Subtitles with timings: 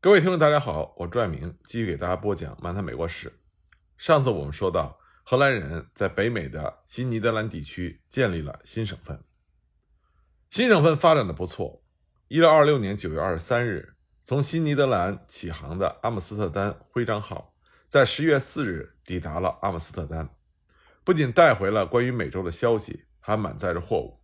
[0.00, 3.28] 各位听众，大家好，我朱爱明继续给大家播讲《漫谈美国史》。
[3.96, 9.20] 上次我们说到，荷兰人在北美的新尼德兰地区建立了新省份。
[10.50, 11.82] 新省份发展的不错。
[12.28, 17.52] 一六二六年九月二十三日，从新尼德兰起航的阿姆斯特丹徽章号，
[17.88, 20.30] 在十月四日抵达了阿姆斯特丹，
[21.02, 24.20] 不仅带回了关于美洲的消息，还满载着货物。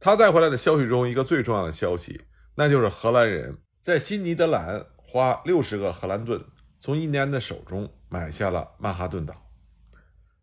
[0.00, 2.22] 他带回来的消息中，一个最重要的消息，
[2.54, 3.58] 那就是荷兰人。
[3.82, 6.40] 在新尼德兰花六十个荷兰盾
[6.78, 9.50] 从印第安的手中买下了曼哈顿岛。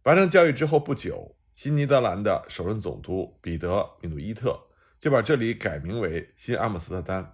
[0.04, 3.70] 完成交易之后不久，新尼德兰的首任总督彼得·
[4.02, 4.60] 米努伊特
[5.00, 7.34] 就把这里改名为新阿姆斯特丹。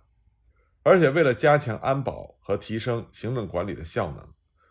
[0.84, 4.24] 而且为了加强安保和提升行政管理的效能，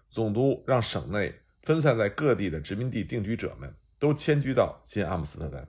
[0.08, 5.68] 总督让省内分散在各地的殖民地定居者们都迁居到新阿姆斯特丹。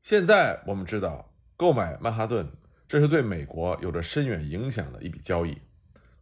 [0.00, 2.48] 现在我们知道，购买曼哈顿。
[2.92, 5.56] 这是对美国有着深远影响的一笔交易，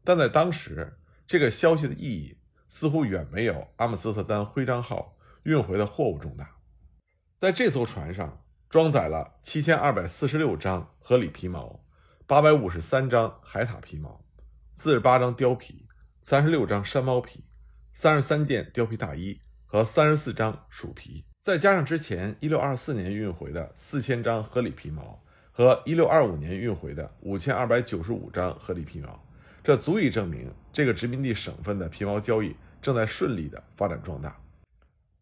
[0.05, 0.96] 但在当时，
[1.27, 6.59] 这个消息的意义似乎远没有阿姆斯特丹徽章号运回的货物重大。
[7.37, 11.85] 在这艘船上装载了七千二百四十六张合理皮毛、
[12.24, 14.24] 八百五十三张海獭皮毛、
[14.71, 15.88] 四十八张貂皮、
[16.23, 17.45] 三十六张山猫皮、
[17.93, 25.21] 三十三件貂皮大衣和三十四张鼠皮，再加上之前一六二四年运回的四千张合理皮毛。
[25.52, 29.23] 和一六二五年运回的五千二百九十五张合理皮毛，
[29.62, 34.40] 这足以证明这个殖民地省份的皮毛交易正在顺利的发展壮大。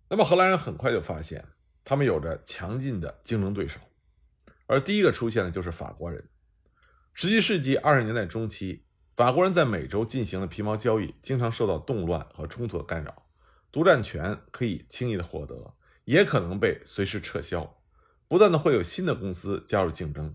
[0.09, 1.45] 那么荷兰人很快就发现，
[1.84, 3.81] 他们有着强劲的竞争对手，
[4.67, 6.23] 而第一个出现的就是法国人。
[7.15, 8.84] 十七世纪二十年代中期，
[9.17, 13.27] 法国人在美洲进行的皮毛交易经常受到动乱和冲突的干扰，
[13.73, 17.78] 独占权可以轻易的获得，也可能被随时撤销。
[18.29, 20.34] 不断的会有新的公司加入竞争，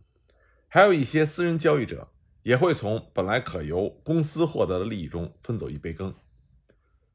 [0.68, 6.14] 还有一些私人交易者也会从本来可由公司获得的利益中分走一杯羹。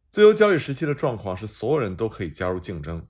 [0.08, 3.06] 自由交易时期的状况是，所有人都可以加入竞争，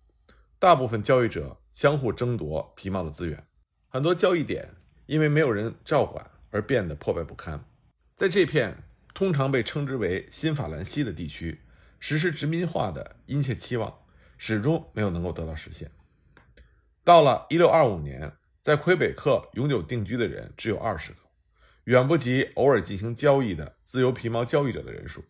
[0.58, 3.46] 大部分交易者相互争夺皮毛的资源，
[3.88, 4.74] 很多交易点
[5.04, 7.62] 因为没有人照管而变得破败不堪。
[8.16, 11.60] 在这片通常被称之为新法兰西的地区，
[12.00, 13.94] 实施殖民化的殷切期望
[14.38, 15.90] 始终没有能够得到实现。
[17.08, 18.30] 到了一六二五年，
[18.60, 21.20] 在魁北克永久定居的人只有二十个，
[21.84, 25.24] 远不及偶尔进行交易的自由皮毛交易者的人数。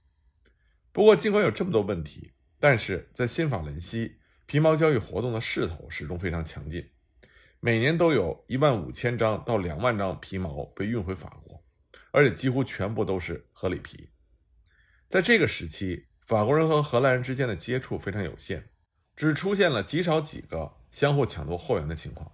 [0.90, 6.84] 不过，尽管有这么多问题，但是在新法兰西皮毛交易活动的势头始终非常强劲，
[7.60, 11.64] 每年都有一万五千张到两万张皮毛被运回法国，
[12.10, 14.10] 而且几乎全部都是合理皮。
[15.08, 18.68] 在这个时期，法国人和荷兰人之间的接触非常有限，
[19.14, 20.77] 只出现了极少几个。
[20.90, 22.30] 相互抢夺货源的情况。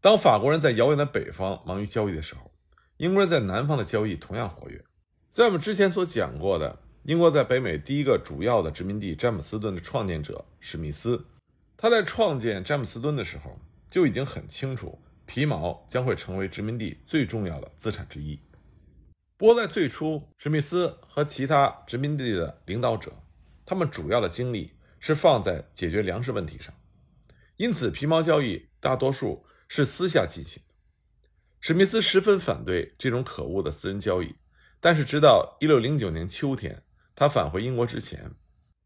[0.00, 2.50] 当法国人在遥远的北方忙于交易的时候，
[2.98, 4.84] 英国人在南方的交易同样活跃。
[5.30, 11.26] 在我们之前所讲过的，英国在北美第一个主要的殖民地詹姆斯顿的创建者史密斯，
[11.76, 13.58] 他在创建詹姆斯顿的时候
[13.90, 18.38] 就已经很清楚皮毛将会成为殖民地最重要的资产之一。
[19.36, 23.12] 不过在最初，史密斯和其他殖民地的领导者，
[23.66, 26.72] 他们主要的精力是放在解决粮食问题上。
[27.56, 30.74] 因此，皮毛交易大多数是私下进行的。
[31.60, 34.34] 史密斯十分反对这种可恶的私人交易，
[34.80, 36.82] 但是直到1609年秋天，
[37.14, 38.32] 他返回英国之前，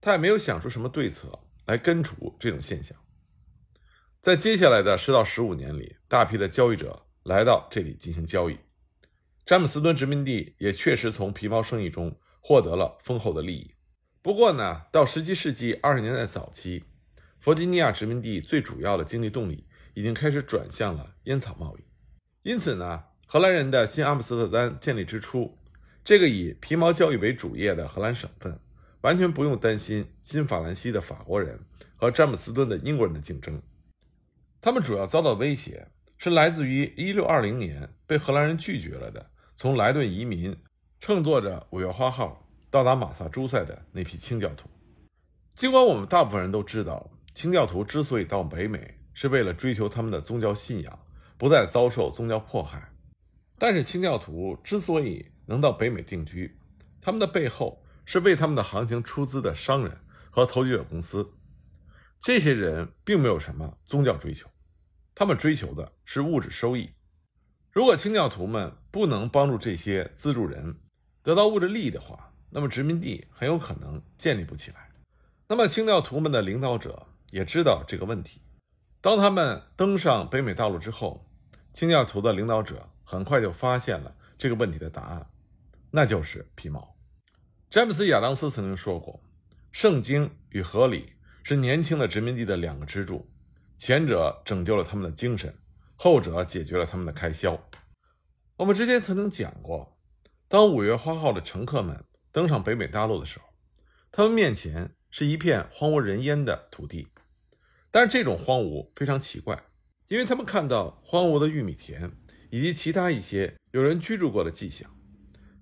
[0.00, 2.96] 他也没有想出什么对策来根除这种现象。
[4.20, 8.58] 在接下来的十到十五年里，大批的交易者来到这里进行交易，
[9.46, 13.74] 詹姆斯敦殖民地也确实从皮毛生意中获得了丰厚的利益。
[14.20, 16.84] 不过呢，到17世纪20年代早期，
[17.41, 21.84] 弗吉尼亚殖民地最主要的经济动力已经开始转向了烟草贸易，
[22.43, 25.56] 因此呢，荷兰人的新阿姆斯特丹建立之初，
[26.04, 28.59] 这个以皮毛交易为主业的荷兰省份，
[29.03, 31.60] 完全不用担心新法兰西的法国人
[31.94, 33.62] 和詹姆斯敦的英国人的竞争。
[34.60, 35.87] 他们主要遭到威胁
[36.19, 40.56] 是来自于1620年被荷兰人拒绝了的从莱顿移民
[40.98, 44.68] 乘坐着五月花号到达马萨诸塞的那批清教徒。
[45.54, 47.09] 尽管我们大部分人都知道。
[47.38, 50.98] 清教徒之所以到北美，是为了追求他们的宗教信仰，
[51.36, 52.92] 不再遭受宗教迫害。
[53.56, 56.58] 但是，清教徒之所以能到北美定居，
[57.00, 59.96] 他们的背后是为他们的航行出资的商人
[60.32, 61.30] 和投机者公司。
[62.18, 64.48] 这些人并没有什么宗教追求，
[65.14, 66.90] 他们追求的是物质收益。
[67.70, 70.76] 如果清教徒们不能帮助这些资助人
[71.22, 74.90] 得到物质利益的话，那么殖民地很有可能建立不起来。
[75.46, 77.06] 那么，清教徒们的领导者。
[77.30, 78.42] 也知道这个问题。
[79.01, 81.25] 当他们登上北美大陆之后，
[81.72, 85.30] 清教徒的领导者很快就发现了这个问题的答案。
[85.91, 86.97] 那就是皮毛。
[87.71, 89.22] 詹姆斯·亚当斯曾经说过
[89.72, 93.31] ：“圣经与合理是年轻的殖民地的两个支柱，
[93.77, 95.54] 前者拯救了他们的精神，
[95.97, 97.59] 后者解决了他们的开销。”
[98.57, 99.97] 我们之前曾经讲过，
[100.48, 103.47] 当五月花号的乘客们登上北美大陆的时候，
[104.10, 107.09] 他们面前是一片荒无人烟的土地。
[107.90, 109.64] 但是这种荒芜非常奇怪，
[110.08, 112.12] 因为他们看到荒芜的玉米田
[112.50, 114.90] 以及其他一些有人居住过的迹象，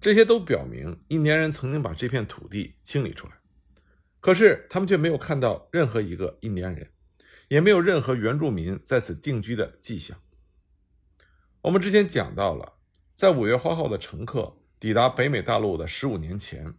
[0.00, 3.34] 这些都表明印第安人曾经把这片土地清理出来。
[4.20, 6.90] 可是他们却没有看到任何一个印第安人，
[7.48, 10.18] 也没有任何原住民在此定居的迹象。
[11.62, 12.74] 我们之前讲到了，
[13.12, 16.74] 在五月花号的乘客抵达北美大陆的十五年前，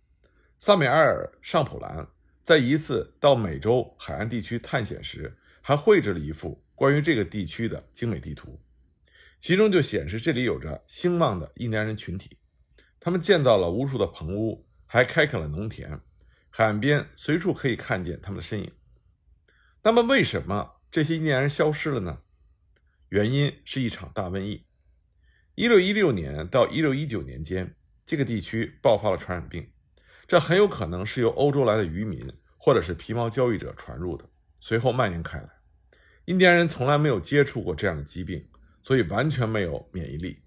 [0.60, 2.10] 萨米埃尔·尚普兰。
[2.48, 8.58] 在一次到美洲海岸地区探险时，还绘制了一幅关于这个地区的精美地图，
[9.42, 12.38] 其中就显示这里有着兴旺的印第安人群体，
[13.02, 16.00] 他们建造了无数的棚屋，还开垦了农田，
[16.50, 18.72] 海岸边随处可以看见他们的身影。
[19.84, 22.22] 那么，为什么这些印第安人消失了呢？
[23.10, 24.66] 原因是一场大瘟疫。
[25.56, 29.70] 一六一六年到一六一九年间，这个地区爆发了传染病。
[30.28, 34.30] 这很有可能是由欧洲来的渔民或者是皮毛交易者传入的，
[34.60, 35.50] 随后蔓延开来。
[36.26, 38.50] 印第安人从来没有接触过这样的疾病，
[38.84, 40.44] 所以完全没有免疫力。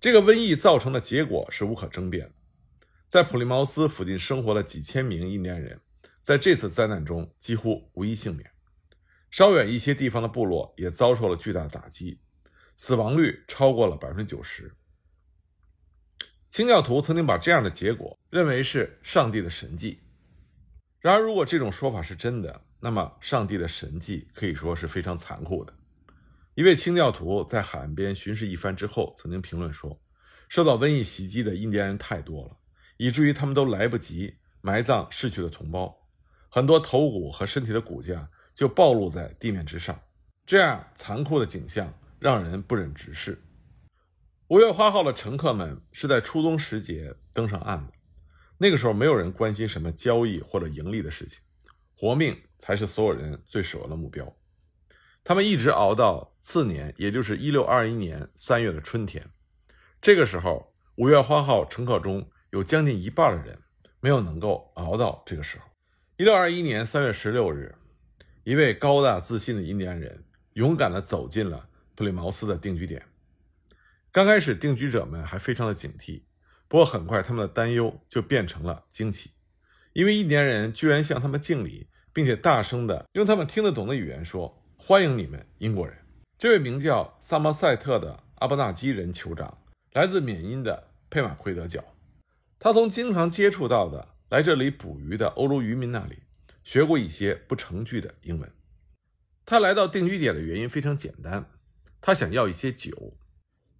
[0.00, 2.32] 这个瘟疫造成的结果是无可争辩的。
[3.08, 5.78] 在普利茅斯附近生活的几千名印第安人，
[6.22, 8.50] 在这次灾难中几乎无一幸免。
[9.30, 12.20] 稍远一些地方的部落也遭受了巨大的打击，
[12.74, 14.74] 死亡率超过了百分之九十。
[16.52, 20.00] 清教徒曾经把这样的结果认为是上帝的神迹。
[21.00, 25.72] 然而，如果这种说法是真的，那么上帝的神迹可以说是非常残酷的。
[26.54, 29.98] 一位清教徒在海岸边巡视一番之后，曾经评论说
[30.50, 32.58] ：“受到瘟疫袭击的印第安人太多了，
[32.98, 35.96] 以至于他们都来不及埋葬逝去的同胞，
[36.50, 39.98] 很多头骨和身体的骨架就暴露在地面之上。
[40.44, 43.42] 这样残酷的景象让人不忍直视。”
[44.52, 47.94] 五月花号的乘客们是在初冬时节登上岸的，
[48.58, 51.40] 那个时候没有人关心什么交易或者盈利的事情，
[51.96, 54.36] 活命才是所有人最首要的目标。
[55.24, 59.26] 他们一直熬到次年，也就是一六二一年三月的春天。
[60.02, 63.58] 这个时候，五月花号乘客中有将近一半的人
[64.00, 65.64] 没有能够熬到这个时候。
[66.18, 67.74] 一六二一年三月十六日，
[68.44, 73.02] 一位高大自信的印第安人勇敢地走进了普利茅斯的定居点。
[74.12, 76.24] 刚开始，定居者们还非常的警惕，
[76.68, 79.30] 不过很快，他们的担忧就变成了惊奇，
[79.94, 85.96] 因为印第安人居然向他们敬礼，并且大声的用他们听得懂的语言说：“欢迎你们，英国人。”
[86.36, 89.62] 这位名叫萨默塞特的阿布纳基人酋长
[89.92, 91.82] 来自缅因的佩马奎德角，
[92.58, 96.24] 他从经常接触到的来这里捕鱼的欧洲渔民那里
[96.62, 98.52] 学过一些不成句的英文。
[99.46, 101.48] 他来到定居点的原因非常简单，
[102.02, 103.16] 他想要一些酒。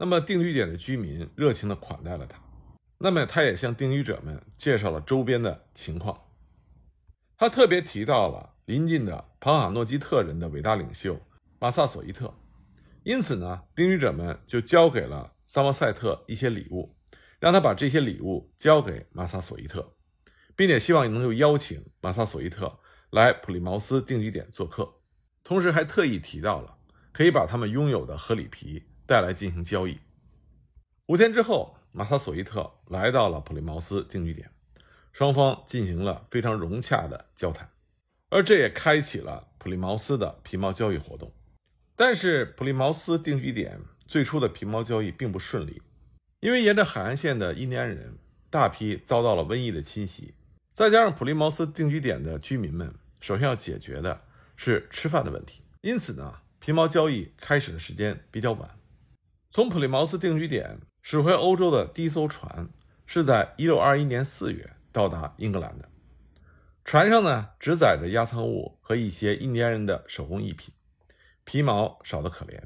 [0.03, 2.37] 那么定居点的居民热情地款待了他，
[2.99, 6.21] 那么他也向定居者们介绍了周边的情况。
[7.37, 11.21] 他特别提到了邻近的庞哈诺基特人的伟大领袖
[11.61, 12.35] 马萨索伊特，
[13.05, 16.97] 因此呢，定居者们就交给了萨默塞特一些礼物，
[17.39, 19.95] 让他把这些礼物交给马萨索伊特，
[20.57, 24.95] 并且希望能够邀请马萨索伊特来普利茅斯定居点做客，
[25.45, 26.77] 同时还特意提到了
[27.13, 28.83] 可以把他们拥有的河里皮。
[29.13, 29.99] 再来进行交易。
[31.09, 34.51] 五天之后，马萨索伊特来到了普利茅斯定居点，
[35.13, 37.69] 双方进行了非常融洽的交谈，
[38.31, 41.31] 而这也开启了普利茅斯的皮毛交易活动。
[41.95, 45.83] 但是，普利茅斯定居点最初的皮毛交易并不顺利，
[46.41, 48.17] 因为沿着海岸线的印第安人
[48.49, 50.33] 大批遭到了瘟疫的侵袭，
[50.73, 54.23] 再加上普利茅斯定居点的居民们首先要解决的
[54.57, 58.71] 是吃饭的问题，因此呢，皮毛交易开始的时间比较晚。
[59.55, 62.71] 从普利茅斯定居点驶回欧洲的第一艘船
[63.05, 65.91] 是在1621年4月到达英格兰的。
[66.87, 70.73] 船上呢，只载着压舱物和一些印第安人的手工艺品，
[71.45, 72.59] 皮毛少得可怜。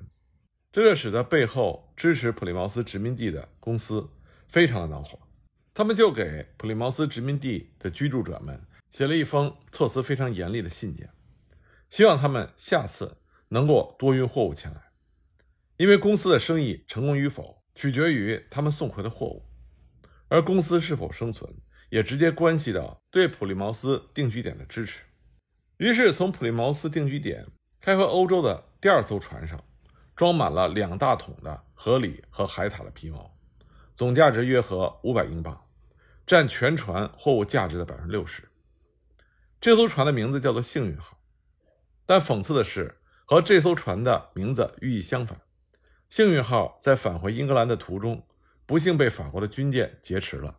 [0.70, 4.08] 这就使得背后支持普利茅斯殖民地的公司
[4.46, 5.18] 非常的恼火，
[5.74, 8.60] 他们就给普利茅斯殖民地的居住者们
[8.92, 11.10] 写了一封措辞非常严厉的信件，
[11.90, 13.16] 希望他们下次
[13.48, 14.85] 能够多运货物前来。
[15.76, 19.44] 因为公司的生意成功与否取决于他们送回的货物，
[20.28, 21.54] 而公司是否生存
[21.90, 25.02] 也直接关系到对普利茅斯定居点的支持。
[25.76, 27.46] 于是，从普利茅斯定居点
[27.80, 29.62] 开回欧洲的第二艘船上，
[30.14, 33.38] 装满了两大桶的河狸和海獭的皮毛，
[33.94, 35.68] 总价值约合五百英镑，
[36.26, 38.48] 占全船货物价值的百分之六十。
[39.60, 41.18] 这艘船的名字叫做“幸运号”，
[42.06, 45.42] 但讽刺的是，和这艘船的名字寓意相反。
[46.16, 48.24] 幸运号在返回英格兰的途中，
[48.64, 50.56] 不幸被法国的军舰劫持了，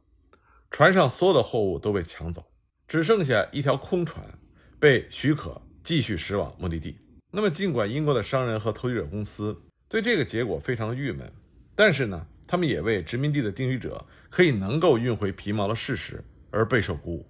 [0.69, 2.45] 船上所有的货物都被抢走，
[2.87, 4.37] 只剩下一条空船
[4.79, 6.99] 被许可继续驶往目的地。
[7.31, 9.59] 那么，尽管英国的商人和投机者公司
[9.89, 11.33] 对这个结果非常的郁闷，
[11.73, 17.27] 但是呢，他们也为殖民地的定居者可以能够运回皮毛的事实而备受鼓舞。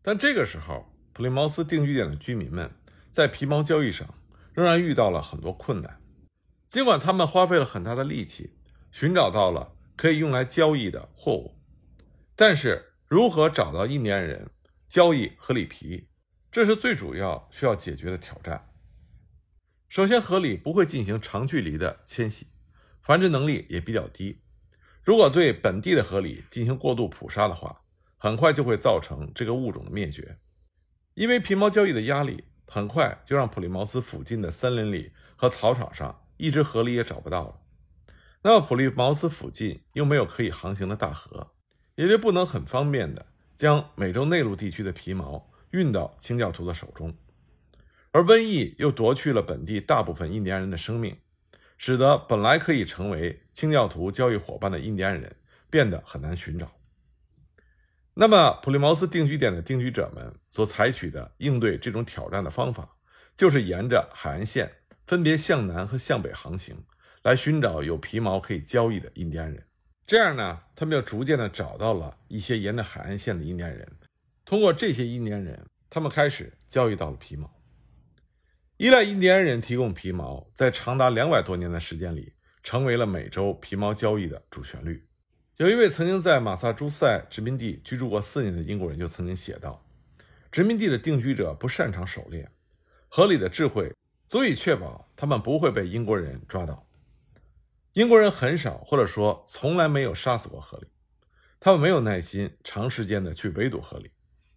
[0.00, 2.70] 但这个时候，普利茅斯定居点的居民们
[3.10, 4.08] 在皮毛交易上
[4.52, 5.98] 仍然遇到了很多困难。
[6.68, 8.56] 尽管他们花费了很大的力气
[8.90, 11.56] 寻找到了可以用来交易的货物，
[12.34, 14.50] 但是如何找到印第安人
[14.88, 16.08] 交易河里皮，
[16.50, 18.70] 这是最主要需要解决的挑战。
[19.88, 22.48] 首先，河里不会进行长距离的迁徙，
[23.00, 24.42] 繁殖能力也比较低。
[25.04, 27.82] 如果对本地的河里进行过度捕杀的话，
[28.16, 30.38] 很快就会造成这个物种的灭绝。
[31.14, 36.23] 因为皮毛交易的压力，很快就让普利茅斯附近的森林里和草场上。
[36.36, 37.60] 一只河里也找不到了。
[38.42, 41.52] 那么普利茅斯附近又没有可以航行的大河，
[41.94, 43.26] 也就不能很方便的
[43.56, 47.16] 将美洲内陆地区的皮毛运到清教徒的手中。
[48.10, 51.16] 而瘟疫又夺去了本地大部分印第安人的生命，
[51.78, 55.34] 使得本来可以成为清教徒交易伙伴的印第安人
[55.70, 56.70] 变得很难寻找。
[58.12, 62.96] 那么普利茅斯定居点的定居者们所采取的应对这种挑战的方法，
[63.36, 64.70] 就是沿着海岸线。
[65.06, 66.84] 分别向南和向北航行，
[67.22, 69.62] 来寻找有皮毛可以交易的印第安人。
[70.06, 73.86] 这样呢，他们就逐渐的找到了一些沿着海岸线的印第安人。
[74.44, 77.50] 通过这些印第安人，他们开始交易到了皮毛。
[78.76, 82.32] 依赖印第安人提供皮毛，在长达两百多年的时间里，
[82.62, 85.06] 成为了美洲皮毛交易的主旋律。
[85.58, 89.86] 有一位曾经在马萨诸塞殖民地居住过四年的英国人就曾经写道
[90.50, 92.50] ：“殖民地的定居者不擅长狩猎，
[93.08, 93.92] 合理的智慧。”
[94.34, 96.88] 足以确保他们不会被英国人抓到。
[97.92, 100.86] 英国人很少，或者说从来没有杀死过河狸。
[101.60, 104.10] 他们没有耐心长时间的去围堵河狸，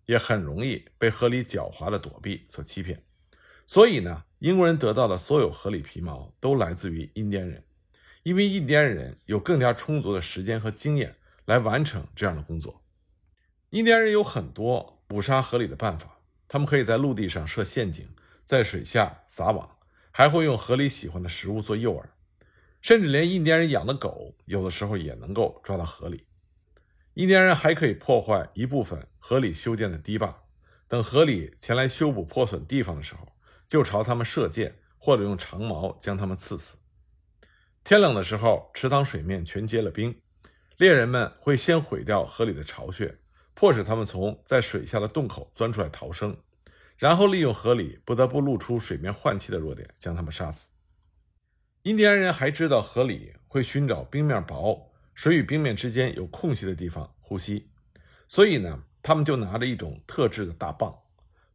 [0.07, 3.03] 也很容易被河狸狡猾的躲避所欺骗。
[3.67, 7.63] 所以呢，英国人得到的所有河狸皮毛都来自于印第安人，
[8.23, 11.15] 因为印第安人有更加充足的时间和经验
[11.45, 12.81] 来完成这样的工作。
[13.69, 16.17] 印第安人有很多捕杀河狸的办法，
[16.47, 18.07] 他们可以在陆地上设陷阱。
[18.47, 19.77] 在水下撒网，
[20.09, 22.05] 还会用河里喜欢的食物做诱饵，
[22.81, 26.25] 甚至连印第安人养的狗，有的时候也能够抓到河里。
[27.15, 30.43] 印第安人还可以破坏一部分河里修建的堤坝，
[30.87, 33.27] 等河里前来修补破损地方的时候，
[33.67, 36.77] 就朝他们射箭，或者用长矛将他们刺死。
[37.83, 40.21] 天冷的时候，池塘水面全结了冰，
[40.77, 43.17] 猎人们会先毁掉河里的巢穴，
[43.53, 46.37] 迫使他们从在水下的洞口钻出来逃生。
[46.97, 50.69] 然后利用河里不得不露出水面换气的弱点，将他们杀死。
[51.83, 57.69] 印第安人还知道河里会寻找冰面薄、水与冰面之间有空隙的地方呼吸，
[58.27, 60.93] 所以呢，他们就拿着一种特制的大棒，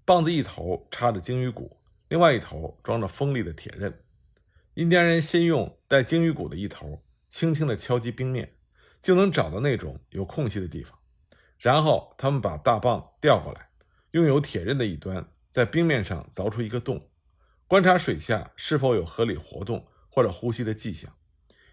[0.05, 1.77] 棒子一头插着鲸鱼骨，
[2.09, 3.93] 另外一头装着锋利的铁刃。
[4.75, 8.55] 印第安人先用带鲸鱼骨的一头轻轻地敲击冰面，
[9.03, 10.97] 就能找到那种有空隙的地方，
[11.59, 13.69] 然后他们把大棒调过来。
[14.13, 17.11] 拥有铁刃的一端在冰面上凿出一个洞，
[17.67, 21.13] 观察水下是否有河里活动或者呼吸的迹象。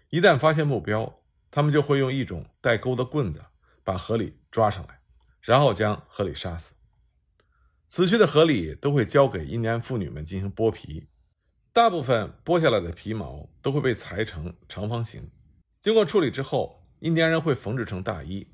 [0.08, 3.44] 一旦发现目标，他们就会用一种带钩的棍子
[3.84, 5.00] 把河里抓上来，
[5.42, 6.74] 然后将河里杀死。
[7.88, 11.08] 死去的河里都会交给印第安妇女们进行剥皮，
[11.72, 15.30] 大部分剥下来的皮毛都会被裁成长方形，
[15.82, 18.46] 经过处理之后，印第安人会缝制成大衣。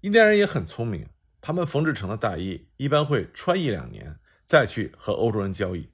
[0.00, 1.08] 印第安人也很聪明。
[1.46, 5.88] 他们缝制成的大衣一般会穿一两年，再去和欧洲人交易。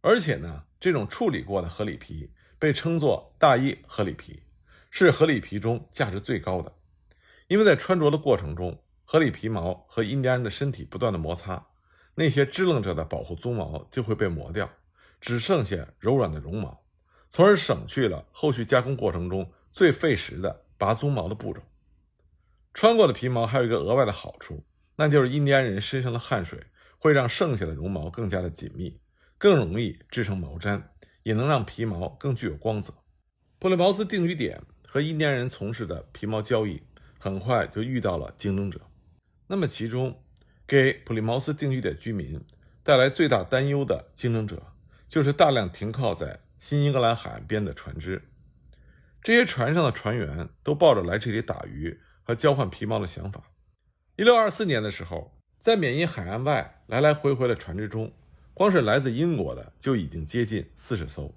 [0.00, 4.42] 而且呢，这种处理过的河里皮被称作大衣河里皮，
[4.90, 6.72] 是河里皮中价值最高的。
[7.48, 11.66] 因为在穿着的过程中，河里皮毛和印第安人的身体不断的摩擦，
[12.14, 14.70] 那些支棱着的保护鬃毛就会被磨掉，
[15.20, 16.82] 只剩下柔软的绒毛，
[17.28, 21.60] 从而省去了后续加工过程中最费时的拔鬃毛的步骤。
[22.74, 24.64] 穿过的皮毛还有一个额外的好处，
[24.96, 26.60] 那就是印第安人身上的汗水
[26.98, 29.00] 会让剩下的绒毛更加的紧密，
[29.38, 30.82] 更容易制成毛毡，
[31.22, 32.92] 也能让皮毛更具有光泽。
[33.60, 36.82] 普利茅斯定居点和印第安人从事的皮毛交易
[37.18, 38.80] 很快就遇到了竞争者。
[39.46, 40.20] 那么，其中
[40.66, 42.44] 给普利茅斯定居点居民
[42.82, 44.60] 带来最大担忧的竞争者，
[45.08, 48.20] 就是大量停靠在新英格兰海岸边的船只。
[49.22, 53.52] 这些船上的船员都抱着来这里打鱼和交换皮毛的想法。
[54.16, 58.12] 一六二四年的时候，在缅因海岸外来来回回的船只中，
[58.52, 61.32] 光是来自英国的就已经接近四十艘。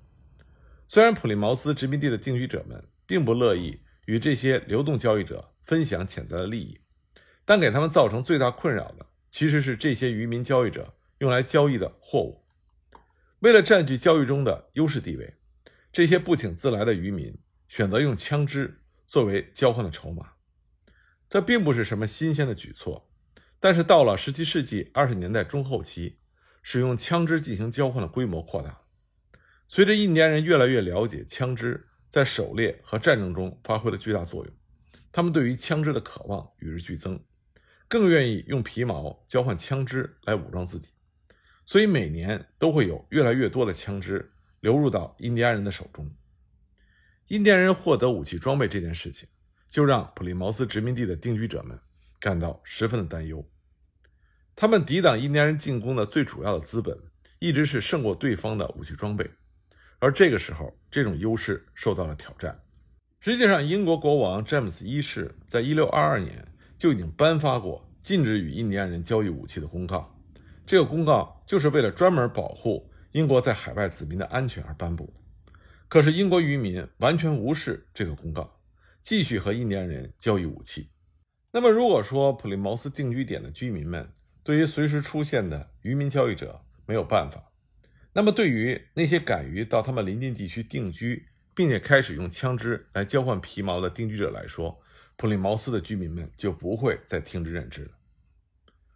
[0.87, 6.79] 虽然普利茅斯殖民地的定居者们并不乐意与这些流动交易者分享潜在的利益，
[7.45, 12.43] 但给他们造成最大困扰的其实是这些渔民交易者用来交易的货物。
[13.39, 15.35] 为了占据交易中的优势地位，
[15.91, 17.37] 这些不请自来的渔民。
[17.67, 20.31] 选择用枪支作为交换的筹码，
[21.29, 23.09] 这并不是什么新鲜的举措。
[23.59, 26.19] 但是到了17世纪20年代中后期，
[26.61, 28.81] 使用枪支进行交换的规模扩大。
[29.67, 34.53] 随着印第安人越来越了解枪支在狩猎和战争中发挥了巨大作用，
[35.11, 37.21] 他们对于枪支的渴望与日俱增，
[37.87, 40.89] 更愿意用皮毛交换枪支来武装自己。
[41.65, 44.31] 所以每年都会有越来越多的枪支
[44.61, 46.09] 流入到印第安人的手中。
[47.27, 49.27] 印第安人获得武器装备这件事情，
[49.69, 51.79] 就让普利茅斯殖民地的定居者们
[52.19, 53.45] 感到十分的担忧。
[54.55, 56.97] 他们抵挡印第安人进攻的最主要的资本，
[57.39, 59.29] 一直是胜过对方的武器装备。
[59.99, 62.59] 而这个时候，这种优势受到了挑战。
[63.19, 66.47] 实际上，英国国王詹姆斯一世在1622年
[66.77, 70.15] 就已经颁发过禁止与印第安人交易武器的公告。
[70.65, 75.11] 这个公告就是为了专门保护英国在海外子民的安全而颁布。
[75.87, 78.56] 可是英国渔民完全无视这个公告，
[79.07, 80.91] 继续和印第安人交易武器。
[81.53, 84.11] 那么，如果说普利茅斯定居点的居民们
[84.43, 87.53] 对于随时出现的渔民交易者没有办法，
[88.11, 94.77] 那么对于那些敢于到他们邻近地区定居，并且开始用枪支来交换皮毛的定居者来说，
[95.15, 97.91] 普利茅斯的居民们就不会再听之任之了。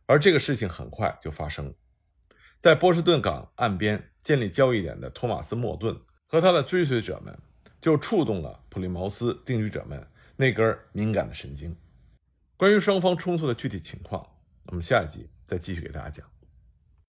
[0.08, 1.74] 而这个事情很快就发生了，
[2.58, 5.98] 在波士顿港岸边建立交易点的托马斯·莫顿。
[6.28, 7.38] 和他的追随者们，
[7.82, 10.08] 就触动了普利茅斯定居者们
[10.38, 11.76] 那根敏感的神经。
[12.56, 14.26] 关于双方冲突的具体情况，
[14.66, 16.26] 我们下一集再继续给大家讲。